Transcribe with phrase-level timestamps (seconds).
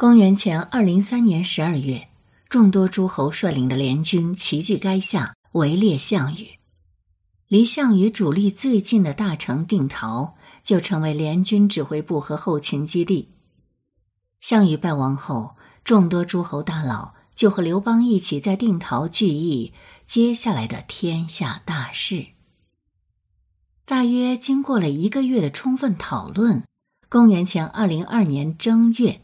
[0.00, 2.06] 公元前二零三年十二月，
[2.48, 6.50] 众多诸侯率领的联军齐聚垓下，围猎项羽。
[7.48, 13.30] 离项羽主力最近的大城定陶，就成为联军指挥部和后勤基地。
[14.40, 19.72] 项羽败亡后，众多诸侯大佬就和刘邦一起在定陶聚议
[20.06, 22.24] 接下来的天下大事。
[23.84, 26.62] 大约经过了一个月的充分讨论，
[27.08, 29.22] 公元前二零二年正月。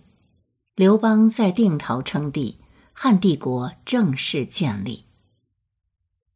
[0.77, 2.58] 刘邦在定陶称帝，
[2.93, 5.04] 汉帝国正式建立。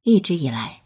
[0.04, 0.82] 一直以来，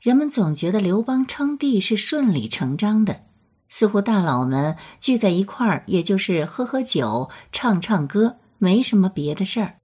[0.00, 3.22] 人们总觉得刘邦称帝是顺理成章的，
[3.68, 9.76] 似乎大佬们聚在一块儿，也就是喝喝酒、唱唱歌，没什么别的事儿。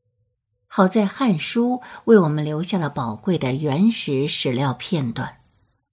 [0.66, 1.74] 好在《汉书》
[2.06, 5.36] 为我们留下了宝贵的原始史料片段，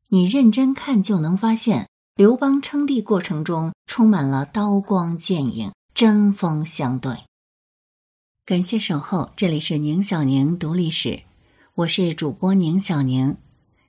[0.07, 5.71] 你认真看就能发现，刘邦称帝过程中充满了刀光剑影。
[5.99, 7.25] 针锋相对。
[8.45, 11.23] 感谢守候，这里是宁小宁读历史，
[11.73, 13.35] 我是主播宁小宁。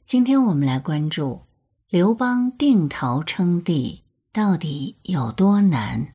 [0.03, 1.43] 今天我们来关注
[1.89, 6.09] 刘邦定陶称帝到底有多难。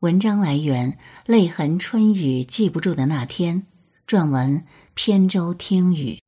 [0.00, 3.64] 文章来源：泪痕春雨记不住的那天。
[4.08, 6.20] 撰文：扁舟听雨。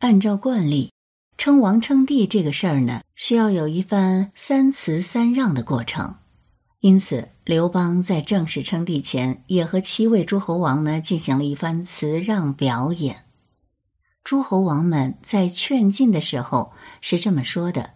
[0.00, 0.90] 按照惯例，
[1.38, 6.16] 称王称帝这个事儿呢，需要有一番三辞三让的过程。
[6.82, 13.22] 因此，刘邦在正式称帝前，也和七位诸侯王呢进行了一番辞让表演。
[14.24, 17.90] 诸侯王们在劝进的时候是这么说的：“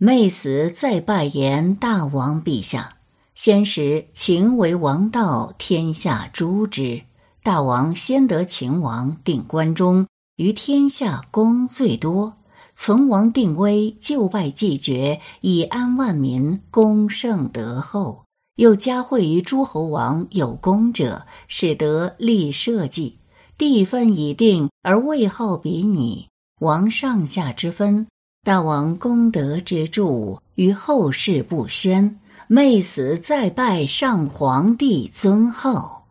[0.00, 2.96] 昧死再拜言大王陛下，
[3.34, 7.02] 先时秦为王道，天下诛之。
[7.42, 12.38] 大王先得秦王，定关中，于天下功最多。”
[12.76, 18.24] 存亡定危，就败既绝，以安万民，功盛德厚。
[18.56, 23.18] 又加惠于诸侯王有功者，使得立社稷，
[23.58, 26.28] 地分已定，而位号比拟，
[26.60, 28.06] 王上下之分。
[28.44, 32.20] 大王功德之著，于后世不宣。
[32.46, 36.02] 昧死再拜上皇帝尊后。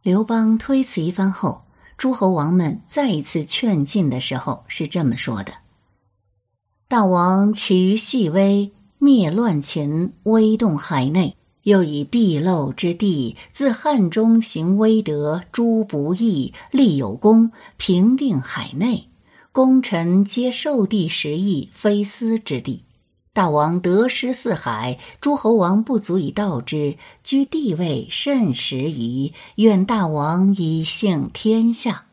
[0.00, 1.64] 刘邦推辞一番后，
[1.96, 5.52] 诸侯王们再一次劝进的时候是这么说的。
[6.90, 19.08] 大王起于细微，灭乱秦，威动海内；又以敝漏之地，自汉中行威德，诸不义，立有功，平定海内。
[19.52, 22.82] 功臣皆受地十邑，非私之地。
[23.32, 29.32] 大王得失四海，诸侯王不足以道之，居地位甚时宜。
[29.54, 32.06] 愿大王以幸天下。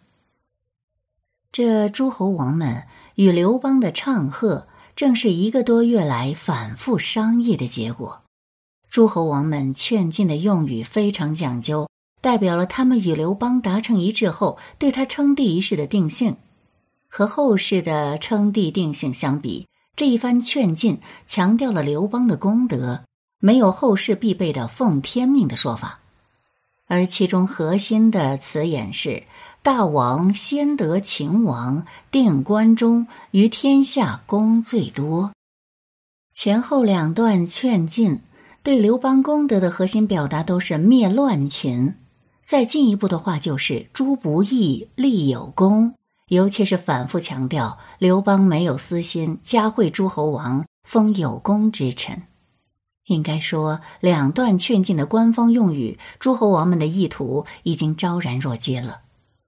[1.52, 2.84] 这诸侯王们。
[3.18, 8.22] 与刘邦的唱和，正是一个多月来反复商议的结果。
[8.92, 11.90] 诸侯王们劝进的用语非常讲究，
[12.22, 16.38] 代表了他们与刘邦达成一致后对他称帝一事的定性。
[17.08, 23.04] 和后世的称帝定性相比，这一番劝进强调了刘邦的功德，
[23.40, 26.02] 没有后世必备的奉天命的说法。
[26.86, 29.24] 而其中核心的词眼是。
[29.68, 35.34] 大王先得秦王，定关中，于天下功最多。
[36.34, 38.22] 前后两段劝进，
[38.64, 41.96] 对刘邦功德的核心表达都是灭乱秦。
[42.46, 45.96] 再进一步的话，就是诸不义，立有功。
[46.30, 52.24] 尤其是反复强调刘邦没有私心，加惠诸侯王，封有功之臣。
[53.08, 59.02] 应该说，两段劝进的官方用语，诸侯王们的意图已经昭然若揭了。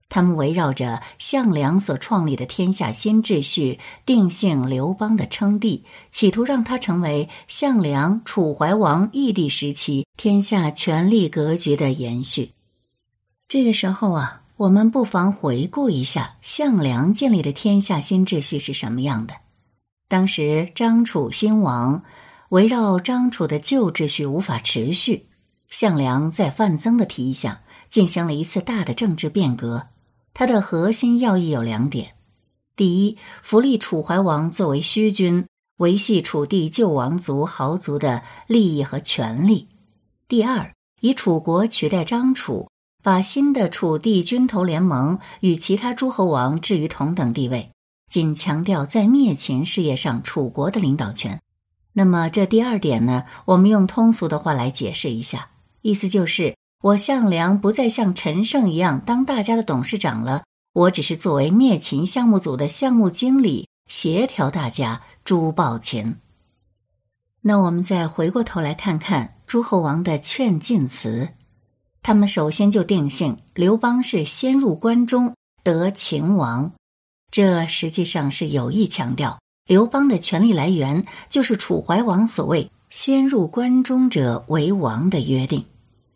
[0.09, 12.53] 他们围绕着项梁所创立的天下新秩序，定性刘邦的称帝，企图让他成为项梁、楚怀王义帝时期天下权力格局的延续。
[13.47, 19.36] 这个时候啊，我们不妨回顾一下项梁建立的天下新秩序是什么样的。
[20.08, 22.03] 当时张楚兴亡，
[22.50, 25.28] 围绕张楚的旧秩序无法持续，
[25.70, 29.85] 项梁在范增的提议下进行了一次大的政治变革。
[30.34, 32.16] 它的核心要义有两点：
[32.76, 35.46] 第一，扶立楚怀王作为虚君，
[35.78, 39.67] 维系楚地旧王族豪族的利益和权利；
[40.28, 42.70] 第二，以楚国取代张楚，
[43.03, 47.72] 把新的楚地军头联盟与其他诸侯王置于同等地位，
[48.09, 51.41] 仅强调在灭秦事业上楚国的领导权。
[51.91, 53.26] 那么这第二点呢？
[53.46, 55.49] 我们用通俗的话来解释一下，
[55.81, 56.59] 意思就是。
[56.81, 66.16] 我项梁不再像陈胜一样当大家的董事长了，我只是作为灭秦项目组的项目经理，协调大家诛暴秦。
[67.41, 71.28] 那我们再回过头来看看诸侯王的劝进词。
[72.02, 76.72] 他们首先就定性刘邦是先入关中得秦王，
[77.29, 79.37] 这实际上是有意强调
[79.67, 85.66] 刘邦的权力来源就是楚怀王所谓“先入关中者为王”的约定。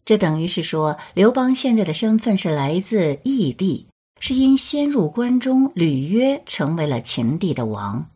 [0.05, 3.87] 这等于是说，刘邦现在的身份是来自异地，
[4.19, 8.09] 是因先入关中履约成为了秦地的王。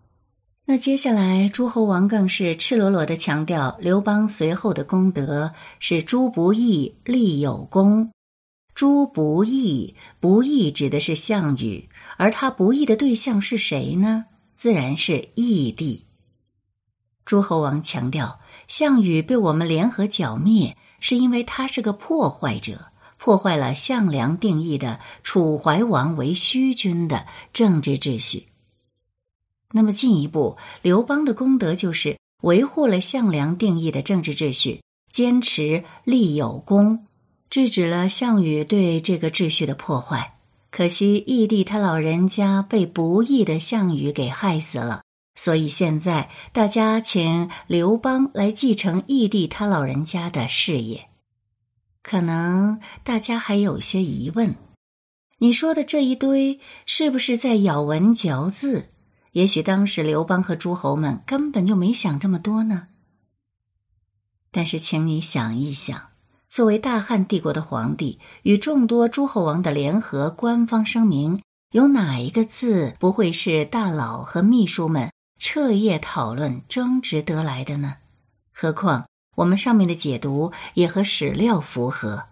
[0.65, 8.11] 那接下来，诸侯王更是赤裸裸的强调，刘邦随后的功德是诸不义，立有功。
[8.75, 11.87] 诸不义，不义指的是项羽，
[12.17, 14.25] 而他不义的对象是谁呢？
[14.53, 16.05] 自然是义帝。
[17.23, 28.47] 诸侯王强调，项羽被我们联合剿灭，是因为他是个破坏者，破坏了项梁定义的楚怀王为虚君的政治秩序。
[29.71, 37.05] 那么进一步，刘邦的功德就是维护了项梁定义的政治秩序，坚持立有功，
[37.49, 40.35] 制止了项羽对这个秩序的破坏。
[40.69, 45.01] 可惜义帝他老人家被不义的项羽给害死了，
[45.37, 51.07] 所以现在大家请刘邦来继承义帝他老人家的事业。
[52.01, 54.55] 可能大家还有些疑问：
[55.37, 58.89] 你说的这一堆是不是在咬文嚼字？
[59.33, 62.87] 也许当时刘邦和诸侯们根本就没想这么多呢。
[64.49, 66.09] 但是，请你想一想，
[66.47, 77.97] 作为大汉帝国的皇帝，与众多诸侯王的联合官方声明，有哪一个字不会是大佬和秘书们彻夜讨论争执得来的呢？
[78.51, 82.25] 何况我们上面的解读也和史料符合。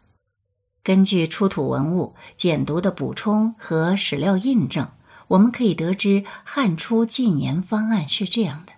[0.84, 4.88] 根据出土文物简读的补充和史料印证。
[5.28, 8.74] 我们可以得知，汉初纪年方案是这样的：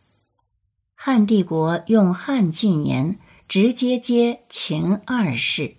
[0.95, 3.19] 汉帝国用汉纪年
[3.50, 5.75] 直接接秦二世，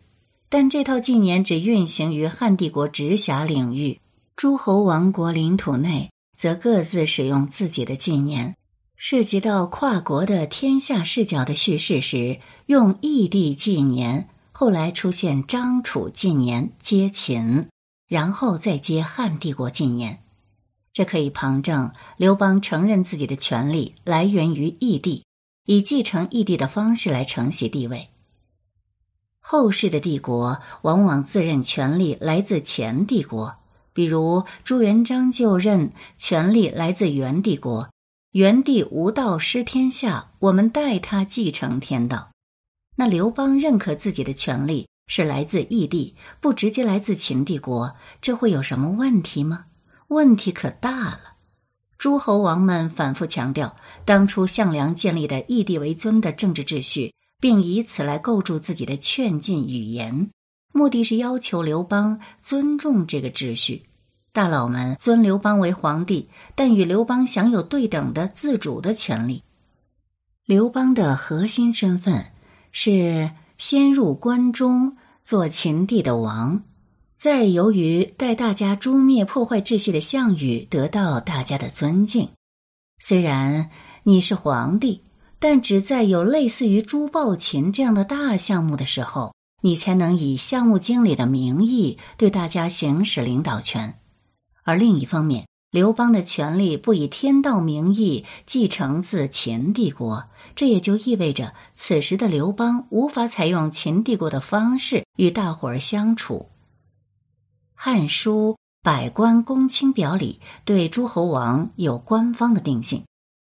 [0.50, 3.98] 但这套纪年只运行于汉帝国直辖领域，
[4.36, 8.54] 诸侯王国领土内则各自使用自己的纪年。
[8.96, 17.66] 涉及到跨国的天下视角的叙事时，用异地纪年，后来出现张楚纪年接秦，
[18.08, 20.22] 然后再接汉帝国纪年。
[20.92, 25.24] 这可以旁证刘邦承认自己的权力来源于义帝，
[25.64, 28.08] 以继承义帝的方式来承袭帝位。
[29.38, 33.57] 后世的帝国往往自认权力来自前帝国，
[33.98, 37.90] 比如朱元璋就任权力来自元帝国，
[38.30, 42.30] 元帝无道失天下，我们代他继承天道。
[42.94, 49.64] 那刘邦认可自己的权力是来自义帝，不直接来自秦帝国，这会有什么问题吗？
[50.06, 51.20] 问题可大了。
[51.98, 53.74] 诸侯王们反复强调，
[54.04, 60.30] 当初项梁建立的以帝为尊的政治秩序，并以此来构筑自己的劝进语言，
[60.72, 63.86] 目的是要求刘邦尊重这个秩序。
[64.38, 69.42] 大佬们尊刘邦为皇帝，但与刘邦享有对等的自主的权利。
[70.44, 72.26] 刘邦的核心身份
[72.70, 76.62] 是先入关中做秦帝的王。
[77.16, 82.28] 再由于带大家诛灭破坏秩序的项羽得到大家的尊敬，
[83.00, 83.70] 虽然
[84.04, 85.02] 你是皇帝，
[85.40, 93.98] 但只在有类似于诛暴秦这样的大项目的时候，你才能以项目经理的名义对大家行使领导权。
[94.68, 106.50] 而另一方面，刘邦的权力不以天道名义继承自秦帝国，这也就意味着此时的刘邦无法采用秦帝国的方式与大伙儿相处。
[107.74, 113.04] 《汉书·百官公卿表》里对诸侯王有官方的定性：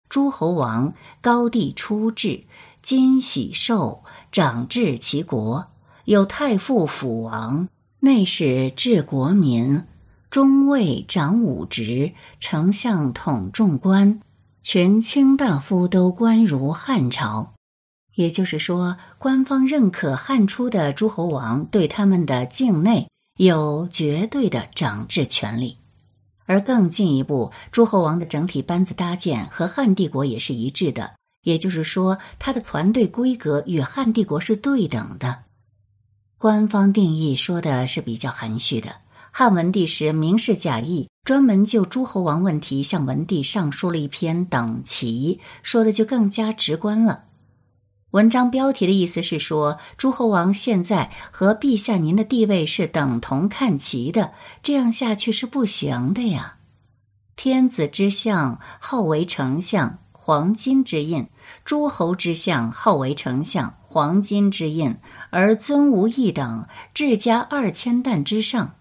[0.08, 2.44] 诸侯王高帝出治，
[2.80, 5.66] 今喜受，长治其国。
[6.04, 7.66] 有太傅辅王，
[7.98, 9.82] 内使治国民，
[10.30, 14.20] 中尉掌武职，丞相统众官，
[14.62, 17.54] 全卿大夫都官如汉朝。
[18.14, 23.08] 也就是说，官方认可汉初的诸侯王对他们的境内。
[23.38, 25.76] 有绝对的掌治权力，
[26.44, 35.44] 而更进一步，诸侯王的整体班子搭建和汉帝国也是一致的，也就是说，他的团队规格与汉帝国是对等的。
[36.36, 38.96] 官方定义说的是比较含蓄的。
[39.30, 47.24] 汉文帝时，明示贾谊专门就诸侯王问题向文帝上书了一篇等齐，说的就更加直观了。
[48.12, 54.32] 文章标题的意思是说，诸侯王现在和陛下您的地位是等同看齐的，
[54.62, 56.56] 这样下去是不行的呀。
[57.36, 61.26] 天子之相号为丞相，黄金之印；
[61.64, 63.98] 诸侯之相号为丞相，黄。
[63.98, 64.96] 黄金之印，
[65.30, 68.76] 而尊无一等，至加二千担之上。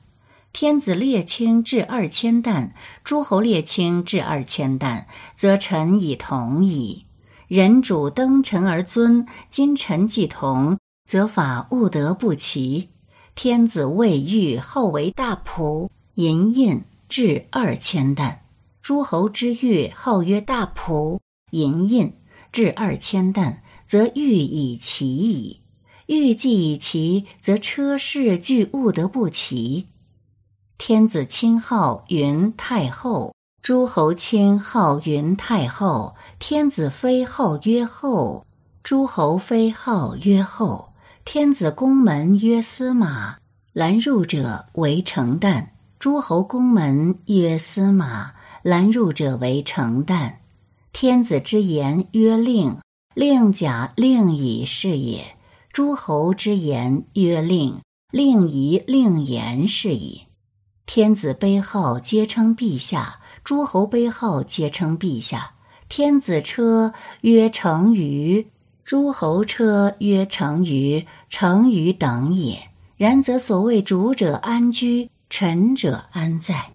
[0.59, 2.73] 天子列卿至二千担，
[3.03, 7.05] 诸侯列卿至二千担，则臣以同矣。
[7.47, 12.89] 人主登臣而尊，今臣既同，则法务德不齐。
[13.35, 18.39] 天子未遇，号为大仆，银印至二千担；
[18.81, 21.19] 诸侯之欲，号曰大仆，
[21.51, 22.11] 银印
[22.51, 25.61] 至二千担，则欲以齐矣。
[26.07, 29.85] 欲既以齐，则车氏俱务德不齐。
[30.77, 36.15] 天子亲号云太后，诸侯亲号云太后。
[36.38, 38.46] 天子妃号曰后，
[38.84, 40.93] 诸侯妃号曰后。
[41.25, 43.38] 天子宫门曰司马，
[43.74, 45.69] 拦入者为承旦；
[46.00, 48.31] 诸侯宫门曰司马，
[48.62, 50.36] 拦入者为承旦。
[50.93, 52.77] 天子之言曰令，
[53.15, 55.36] 令甲令乙是也；
[55.74, 57.81] 诸侯之言曰令，
[58.12, 60.26] 令仪令言是矣。
[60.88, 65.51] 天子碑号皆称陛下，诸侯碑号皆称陛下。
[65.89, 68.48] 天子车曰成于，
[68.86, 72.70] 诸侯车曰成于，成于等也。
[72.96, 76.72] 然则所谓主者安居，臣者安在。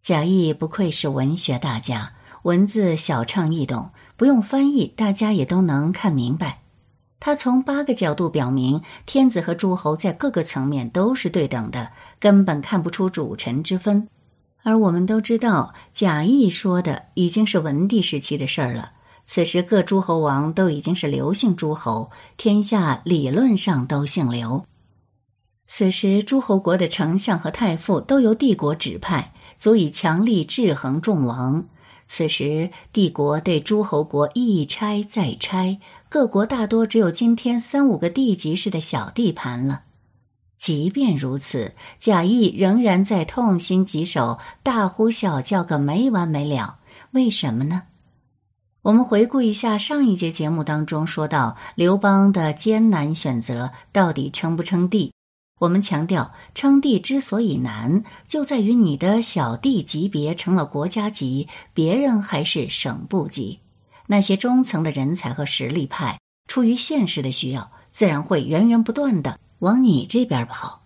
[0.00, 2.12] 贾谊不愧是文学大家，
[2.44, 6.61] 文字小畅易懂，不用翻译，大家也都能看明白。
[7.24, 14.08] 他从八个角度表明，天子和诸侯在各个层面都是对等的，根本看不出主臣之分。
[14.64, 18.90] 而我们都知道，贾谊说的已经是文帝时期的事儿了。
[19.24, 24.66] 此时各诸侯王都已经是刘姓诸侯，天下理论上都姓刘。
[25.64, 31.66] 此时诸侯国的丞相和太傅都由帝国指派，足以强力制衡众王。
[32.14, 35.80] 此时帝国对诸侯国一拆再拆。
[36.10, 39.84] 各国大多只有今天三五个地级市的小地盘了。
[40.58, 46.80] 即便如此，贾谊仍然在痛心疾首，大呼小叫个没完没了。
[47.12, 47.84] 为什么呢？
[48.82, 55.14] 我们回顾一下上一节节目当中说到刘邦的艰难选择，到底称不称帝？
[55.62, 63.60] 我们强调，称帝之所以难，就在于你的小弟级别成了国家级，别人还是省部级。
[64.08, 70.82] 那些中层的人才和实力派，出于现实的需要，自然会源源不断的往你这边跑。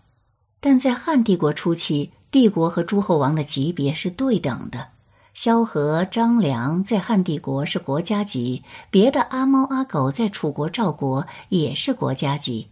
[0.61, 4.89] 但在汉帝国初期，帝国和诸侯王的级别是对等的。
[5.33, 12.69] 萧何、张良在汉帝国是国家级，别的阿猫阿狗在楚国、赵国也是国家级。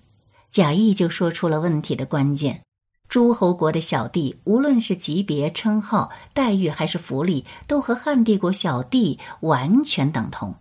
[0.55, 2.63] 贾谊就说出了问题的关键。
[3.09, 10.55] 诸侯国的小弟，无论是级别、称号、待遇还是福利，都和汉帝国小弟完全等同。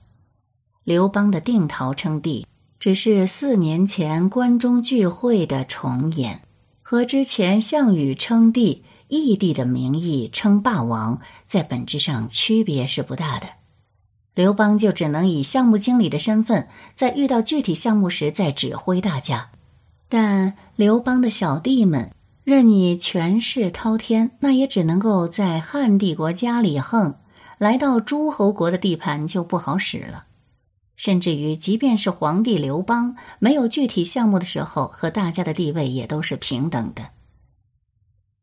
[0.84, 2.48] 刘邦的定陶称帝，
[2.80, 6.42] 只是四年前关中聚会的重演，
[6.82, 13.48] 和之前项羽称帝、义帝的名义称霸王，在本质上区别是不大的。
[14.34, 19.52] 刘邦就只能以项目经理的身份，在遇到具体项目时再指挥大家，
[20.15, 22.12] 但刘邦的小弟们。
[22.43, 27.15] 任你权势滔天，那也只能够在汉帝国家里横，
[27.58, 30.25] 来到诸侯国的地盘就不好使了。
[30.96, 37.10] 甚至于，即便是皇帝刘邦没有具体项目的时候，和大家的地位也都是平等的。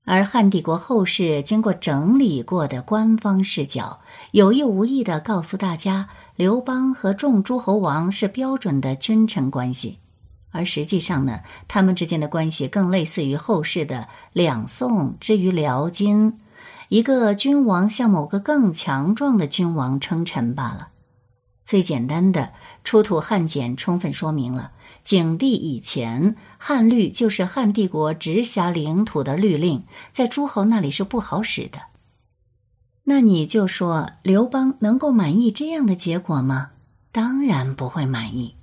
[0.05, 4.01] 而汉帝国后世经过整理过的官方视角，
[4.33, 9.99] 有意无意的告诉大家，刘邦和众诸侯王是标准的君臣关系。
[10.51, 16.41] 而实际上呢，他们之间的关系更类似于后世的两宋之于辽金，
[16.89, 20.89] 一个君王向某个更强壮的君王称臣罢了。
[21.65, 22.53] 最简单的
[22.83, 24.73] 出土汉简充分说明了，
[25.05, 31.79] 景帝以前汉律就是汉帝国直辖领土的律令，在诸侯那里是不好使的。
[33.05, 36.71] 那你就说刘邦能够满意这样的结果吗？
[37.13, 38.57] 当然不会满意。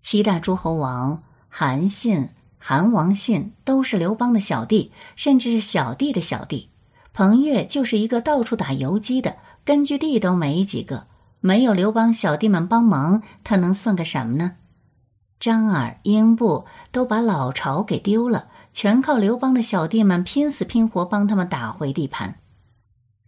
[0.00, 6.70] 七大诸侯王韩信、韩王信都是刘邦的小弟，甚至是小弟的小弟。
[7.12, 11.06] 彭越就是一个到处打游击的，根据地都没几个。
[11.40, 14.52] 没有刘邦小弟们帮忙，他能算个什么呢？
[15.38, 22.38] 张耳、英布都把老巢给丢了，全靠刘邦的小弟们拼死拼活帮他们打回地盘。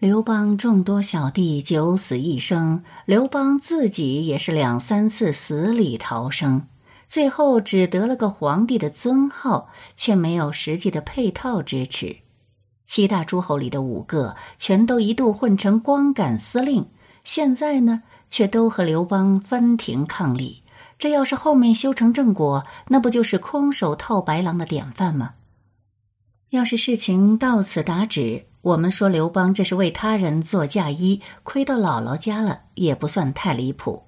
[0.03, 6.67] 刘邦众多小弟九死一生，刘邦自己也是两三次死里逃生，
[7.07, 12.17] 最后只得了个皇帝的尊号，却没有实际的配套支持。
[12.85, 16.89] 七大诸侯里的五个全都一度混成光杆司令，
[17.23, 20.65] 现在呢，却都和刘邦分庭抗礼，
[20.99, 25.35] 这要是后面修成正果，那不就是空手套白狼的典范吗？
[26.51, 34.05] 要是事情到此打止，我们说刘邦这是为他人做嫁衣，亏到姥姥家了，也不算太离谱。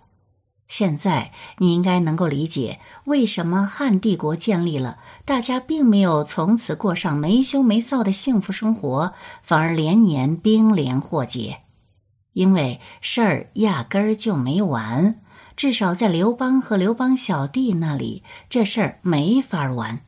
[0.68, 11.58] 现在你应该能够理解，为什么汉帝国建立了，大家并没有从此过上没羞没臊的幸福生活，反而连年兵连祸结。
[12.32, 15.20] 因为事儿压根儿就没完，
[15.56, 20.00] 至少在刘邦和刘邦小弟那里，这事儿没法完。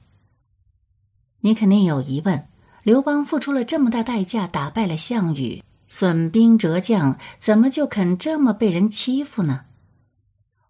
[1.40, 2.48] 你肯定有疑问：
[2.86, 9.62] 刘邦付出了这么大代价打败了项羽，损兵折将，怎么就肯这么被人欺负呢？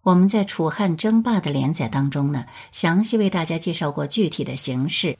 [0.01, 5.15] 我们在楚汉争霸的连载当中呢，详细为大家介绍过具体的形势。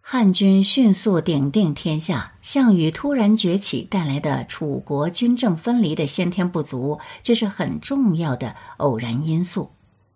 [0.00, 9.68] 汉军迅速鼎定天下，项羽突然崛起带来的楚国军政分离的先天不足，这是很重要的偶然因素。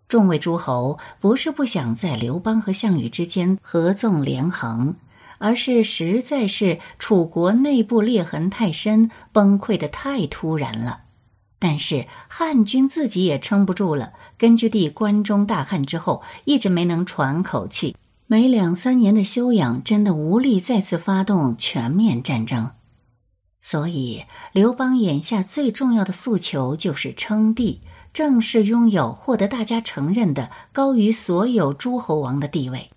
[0.07, 4.95] 众位诸侯不是不想在刘邦和项羽之间合纵连横，
[5.39, 11.01] 而是实在是楚国内部裂痕太深，崩溃的太突然了。
[11.59, 17.95] 但是汉军自己也撑不住了，根据地关中大旱之后，一直没能喘口气。
[18.27, 22.71] 没两三年的休养，真的无力再次发动全面战争。
[23.61, 27.81] 所以，刘邦眼下最重要的诉求就是称帝，
[28.13, 32.89] 正式拥有获得大家承认的高于所有诸侯王的地位。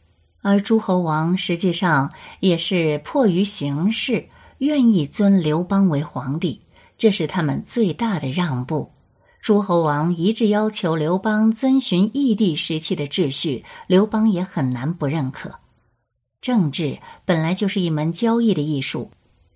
[0.43, 4.29] 而诸侯王实际上也是迫于形势，
[4.59, 6.63] 愿意尊刘邦为皇帝。
[6.97, 8.91] 这是他们最大的让步。
[9.41, 15.55] 诸侯王一致要求刘邦遵循义帝时期的秩序，刘邦也很难不认可。
[16.43, 19.11] 政治本来就是一门交易的艺术，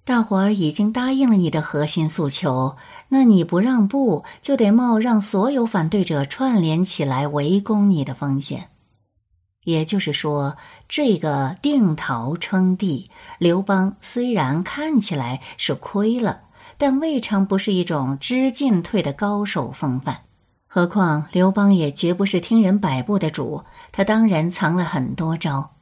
[0.04, 2.76] 大伙儿已经答应了你的核心诉求，
[3.08, 8.70] 那你不让步，就得冒让所有反对者串联起来围攻你的风险。
[9.64, 10.56] 也就是说，
[10.88, 16.42] 这个定陶称帝，刘邦虽然看起来是亏了。
[16.76, 20.22] 但未尝不是一种知进退的高手风范。
[20.66, 25.76] 何况刘邦也绝不是听人摆布的主，他当然藏了很多招。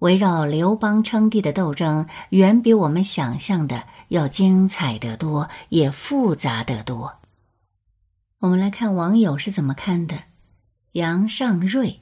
[0.00, 7.14] 围绕刘邦称帝的斗争，远比我们想象的要精彩得多，也复杂得多。
[8.40, 10.24] 我们来看网友是怎么看的：
[10.92, 12.01] 杨尚瑞、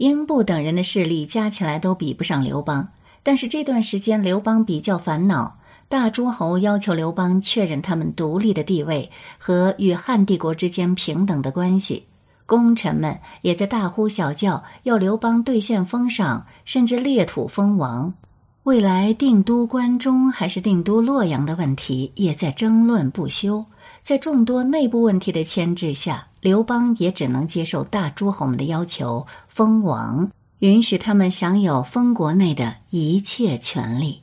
[0.00, 2.88] 英布等人的势力加起来都比不上刘邦，
[3.22, 5.58] 但是这段时间刘邦比较烦恼。
[5.90, 12.06] 大诸侯要求刘邦确认他们独立的地位和与汉帝国之间平等的关系，
[12.46, 18.14] 功臣们也在大呼小叫，要刘邦兑现封赏，甚至列土封王。
[18.62, 23.66] 未来定都关中还是定都洛阳的问题也在争论不休。
[24.02, 34.22] 在众多内部问题的牵制下，刘邦也只能接受大诸侯们的要求，封王，允许他们享有封国内的一切权利。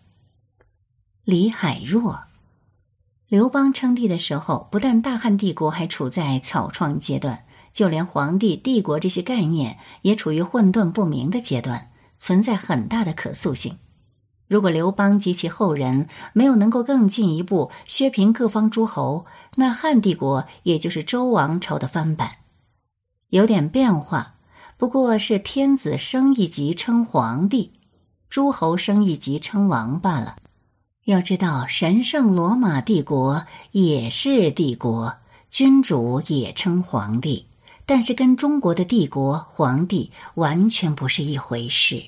[1.23, 2.23] 李海若，
[3.27, 13.77] 刘邦称帝的时候，不但大汉帝国还处在草创阶段，就连皇帝、帝国这些概念也处于混沌不明的阶段，存在很大的可塑性。
[14.47, 19.25] 如果刘邦及其后人没有能够更进一步削平各方诸侯，
[19.59, 22.37] 那汉帝国也就是周王朝的翻版，
[23.29, 24.35] 有点变化，
[24.77, 27.71] 不过是天子升一级称皇帝，
[28.29, 30.35] 诸侯升一级称王罢了。
[31.05, 35.17] 要知道，神圣罗马帝国也是帝国，
[35.49, 37.47] 君主也称皇帝，
[37.87, 42.03] 但是跟中国的帝国皇帝完全不是一回事。